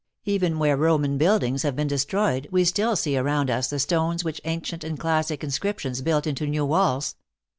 [0.25, 4.41] Even where Roman buildings have been destroyed we still see around us the stones with
[4.45, 7.17] ancient and classic inscriptions built into new walls.